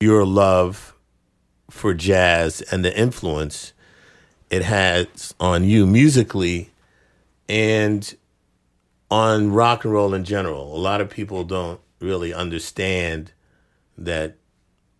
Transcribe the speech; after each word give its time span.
your 0.00 0.24
love 0.24 0.94
for 1.68 1.92
jazz 1.92 2.62
and 2.72 2.82
the 2.84 2.98
influence 2.98 3.74
it 4.48 4.62
has 4.62 5.34
on 5.38 5.62
you 5.62 5.86
musically 5.86 6.70
and 7.48 8.16
on 9.10 9.52
rock 9.52 9.84
and 9.84 9.92
roll 9.92 10.14
in 10.14 10.24
general. 10.24 10.74
A 10.74 10.78
lot 10.80 11.00
of 11.02 11.10
people 11.10 11.44
don't 11.44 11.80
really 12.00 12.32
understand 12.32 13.32
that 13.98 14.36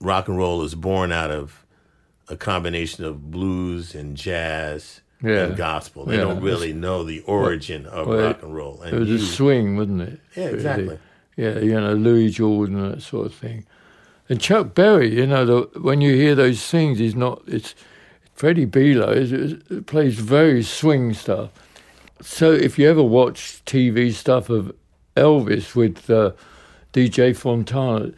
rock 0.01 0.29
and 0.29 0.37
roll 0.37 0.63
is 0.63 0.75
born 0.75 1.11
out 1.13 1.31
of 1.31 1.65
a 2.29 2.37
combination 2.37 3.05
of 3.05 3.31
blues 3.31 3.95
and 3.95 4.17
jazz 4.17 5.01
Yeah. 5.23 5.47
and 5.47 5.57
gospel. 5.57 6.05
They 6.05 6.17
Yeah. 6.17 6.25
don't 6.25 6.43
really 6.43 6.73
know 6.75 7.05
the 7.05 7.21
origin 7.21 7.87
of 7.87 8.07
well, 8.07 8.21
rock 8.29 8.43
and 8.43 8.55
roll. 8.55 8.83
And 8.83 8.95
It 8.95 8.99
was 9.01 9.09
you- 9.09 9.17
a 9.17 9.19
swing, 9.19 9.77
wasn't 9.77 10.03
it? 10.03 10.21
Yeah, 10.37 10.49
exactly. 10.49 10.99
Yeah, 11.37 11.59
you 11.59 11.73
know, 11.81 11.95
Louis 11.95 12.31
Jordan 12.31 12.79
and 12.79 12.95
that 12.95 13.01
sort 13.03 13.27
of 13.27 13.35
thing. 13.35 13.65
And 14.31 14.41
Chuck 14.41 14.75
Berry, 14.77 15.13
you 15.13 15.27
know, 15.27 15.45
the, 15.45 15.81
when 15.81 16.01
you 16.01 16.15
hear 16.15 16.37
those 16.37 16.65
things, 16.65 17.01
he's 17.01 17.17
not. 17.17 17.43
It's 17.49 17.75
Freddie 18.33 18.71
is, 18.73 19.33
is, 19.33 19.83
plays 19.87 20.21
very 20.21 20.63
swing 20.63 21.15
stuff. 21.15 21.51
So 22.23 22.53
if 22.53 22.79
you 22.79 22.89
ever 22.89 23.03
watch 23.03 23.61
TV 23.67 24.13
stuff 24.13 24.49
of 24.49 24.73
Elvis 25.17 25.75
with 25.75 26.09
uh, 26.09 26.31
DJ 26.93 27.37
Fontana, 27.37 28.13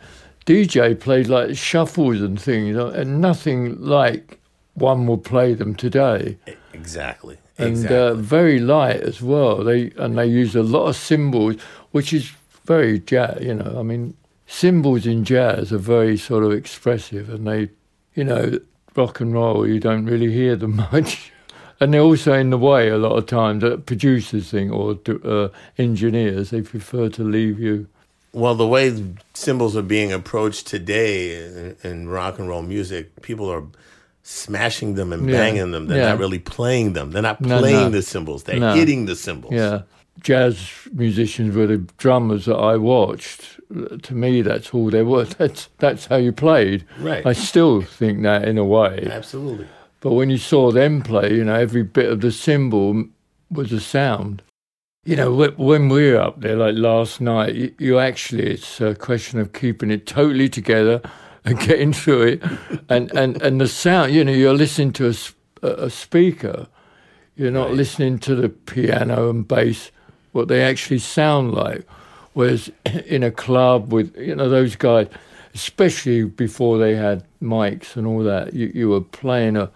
DJ 0.45 1.01
played 1.01 1.29
like 1.29 1.57
shuffles 1.57 2.21
and 2.21 2.38
things, 2.38 2.77
and 2.77 3.23
nothing 3.23 3.80
like 3.80 4.38
one 4.74 5.07
would 5.07 5.24
play 5.24 5.55
them 5.55 5.74
today 5.74 6.37
exactly. 6.74 7.38
and 7.57 7.71
exactly. 7.71 7.97
uh, 7.97 8.15
very 8.15 8.59
light 8.59 9.01
as 9.01 9.23
well. 9.23 9.65
They 9.65 9.93
and 9.97 10.19
they 10.19 10.27
use 10.27 10.55
a 10.55 10.63
lot 10.63 10.88
of 10.88 10.97
cymbals, 10.97 11.57
which 11.93 12.13
is 12.13 12.30
very 12.66 12.99
jazz. 12.99 13.43
You 13.43 13.55
know, 13.55 13.77
I 13.79 13.83
mean, 13.83 14.15
cymbals 14.52 15.06
in 15.06 15.24
jazz 15.24 15.73
are 15.73 15.79
very 15.79 16.16
sort 16.16 16.45
of 16.45 16.52
expressive, 16.52 17.30
and 17.30 17.47
they, 17.47 17.70
you 18.15 18.23
know, 18.24 18.59
rock 18.95 19.20
and 19.20 19.33
roll 19.33 19.66
you 19.66 19.80
don't 19.80 20.05
really 20.05 20.30
hear 20.30 20.55
them 20.56 20.77
much, 20.93 21.32
and 21.80 21.95
they're 21.95 22.02
also 22.02 22.35
in 22.35 22.51
the 22.51 22.59
way 22.59 22.88
a 22.88 22.99
lot 22.99 23.16
of 23.16 23.27
times 23.27 23.62
that 23.62 23.87
producers 23.87 24.51
think 24.51 24.71
or 24.71 24.99
uh, 25.24 25.49
engineers 25.79 26.51
they 26.51 26.60
prefer 26.60 27.09
to 27.09 27.24
leave 27.24 27.59
you. 27.59 27.87
Well, 28.35 28.54
the 28.54 28.66
way 28.66 28.95
cymbals 29.35 29.77
are 29.77 29.82
being 29.82 30.12
approached 30.12 30.66
today 30.66 31.37
in, 31.45 31.77
in 31.82 32.09
rock 32.09 32.38
and 32.38 32.49
roll 32.49 32.62
music, 32.62 33.21
people 33.23 33.51
are 33.51 33.65
smashing 34.23 34.95
them 34.95 35.12
and 35.12 35.29
Yeah. 35.29 35.37
banging 35.37 35.71
them. 35.73 35.87
They're 35.88 35.99
Yeah. 35.99 36.09
not 36.10 36.18
really 36.18 36.38
playing 36.38 36.93
them. 36.93 37.10
They're 37.10 37.23
not 37.23 37.40
No, 37.40 37.59
playing 37.59 37.77
no. 37.77 37.90
the 37.90 38.02
cymbals. 38.02 38.45
They're 38.45 38.59
No. 38.60 38.74
hitting 38.74 39.07
the 39.07 39.16
cymbals. 39.16 39.52
Yeah. 39.55 39.82
Jazz 40.23 40.70
musicians 40.92 41.54
were 41.54 41.66
the 41.66 41.78
drummers 41.98 42.45
that 42.46 42.56
I 42.56 42.76
watched. 42.76 43.59
To 44.02 44.15
me, 44.15 44.42
that's 44.42 44.70
all 44.74 44.90
they 44.90 45.02
were. 45.02 45.24
That's 45.38 45.68
that's 45.78 46.06
how 46.06 46.16
you 46.16 46.32
played. 46.32 46.84
Right. 46.98 47.24
I 47.24 47.32
still 47.32 47.80
think 47.82 48.23
that 48.23 48.46
in 48.46 48.59
a 48.59 48.65
way. 48.65 49.09
Absolutely. 49.10 49.66
But 50.00 50.12
when 50.12 50.28
you 50.30 50.37
saw 50.38 50.70
them 50.73 51.00
play, 51.02 51.32
you 51.34 51.45
know, 51.45 51.54
every 51.54 51.82
bit 51.82 52.10
of 52.10 52.20
the 52.20 52.32
cymbal 52.32 53.04
was 53.50 53.73
a 53.73 53.80
sound. 53.80 54.43
You 55.04 55.16
know, 55.16 55.32
when 55.56 55.88
we 55.88 56.12
were 56.12 56.20
up 56.20 56.40
there, 56.40 56.56
like 56.56 56.74
last 56.76 57.20
night, 57.20 57.54
you, 57.54 57.74
you 57.78 57.98
actually, 57.98 58.50
it's 58.50 58.80
a 58.80 58.95
question 58.95 59.40
of 59.40 59.52
keeping 59.52 59.90
it 59.90 60.06
totally 60.06 60.48
together 60.48 61.00
and 61.45 61.59
getting 61.59 61.93
through 61.93 62.23
it. 62.23 62.43
And, 62.88 63.10
and, 63.12 63.40
and 63.43 63.60
the 63.60 63.68
sound, 63.68 64.12
you 64.12 64.25
know, 64.25 64.32
you're 64.32 64.54
listening 64.54 64.93
to 64.94 65.09
a, 65.62 65.66
a 65.87 65.91
speaker, 65.91 66.66
you're 67.37 67.50
not 67.50 67.69
Right. 67.69 67.76
listening 67.78 68.19
to 68.20 68.34
the 68.34 68.48
piano 68.48 69.31
and 69.31 69.48
bass, 69.48 69.91
what 70.33 70.49
they 70.49 70.62
actually 70.62 70.99
sound 70.99 71.53
like. 71.55 71.87
Whereas 72.34 72.71
in 73.06 73.22
a 73.22 73.31
club 73.31 73.93
with, 73.93 74.16
you 74.16 74.34
know, 74.34 74.49
those 74.49 74.77
guys, 74.77 75.09
especially 75.55 76.25
before 76.25 76.78
they 76.78 76.94
had 76.97 77.25
mics 77.43 77.97
and 77.97 78.06
all 78.06 78.22
that, 78.25 78.55
you, 78.55 78.71
you 78.75 78.89
were 78.89 79.00
playing 79.00 79.56
a, 79.56 79.71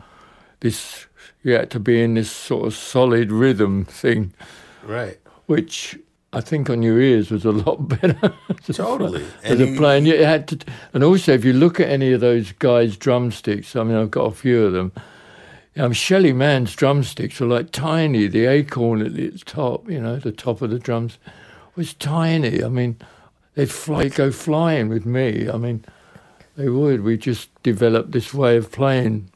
this, 0.61 1.07
you 1.43 1.53
had 1.53 1.71
to 1.73 1.81
be 1.81 2.03
in 2.03 2.15
this 2.15 2.31
sort 2.31 2.67
of 2.67 2.75
solid 2.75 3.31
rhythm 3.31 3.85
thing, 3.85 4.33
Right. 4.85 5.19
which 5.47 5.99
I 6.33 6.41
think 6.41 6.71
on 6.71 6.83
your 6.83 6.99
ears 7.01 7.31
was 7.31 7.45
a 7.45 7.53
lot 7.53 7.89
better. 8.01 8.33
Totally. 8.73 9.25
As 9.45 9.61
a 9.61 9.77
playing, 9.77 10.07
you 10.07 10.25
had 10.25 10.49
to, 10.49 10.59
and 10.95 11.05
also 11.05 11.33
if 11.33 11.45
you 11.45 11.53
look 11.53 11.79
at 11.79 11.89
any 11.89 12.13
of 12.13 12.21
those 12.21 12.53
guys' 12.53 12.97
drumsticks, 12.97 13.77
I 13.77 13.83
mean, 13.83 13.97
I've 13.97 14.11
got 14.11 14.25
a 14.25 14.35
few 14.35 14.65
of 14.65 14.73
them. 14.73 14.93
Um, 15.77 15.93
Shelly 15.93 16.33
Manne's 16.33 16.75
drumsticks 16.75 17.39
were 17.39 17.47
like 17.47 17.71
tiny. 17.71 18.27
The 18.27 18.47
acorn 18.47 19.03
at 19.03 19.15
the 19.15 19.31
top, 19.45 19.91
you 19.91 20.01
know, 20.01 20.17
the 20.17 20.33
top 20.33 20.63
of 20.63 20.71
the 20.71 20.79
drums 20.79 21.19
was 21.75 21.93
tiny. 21.93 22.65
I 22.65 22.69
mean, 22.69 22.97
they'd 23.55 23.71
fly, 23.71 24.09
go 24.09 24.31
flying 24.33 24.89
with 24.89 25.05
me. 25.05 25.51
I 25.51 25.59
mean, 25.59 25.85
they 26.57 26.71
would. 26.71 27.03
We 27.03 27.19
just 27.19 27.51
developed 27.63 28.13
this 28.13 28.33
way 28.33 28.57
of 28.57 28.73
playing 28.73 29.31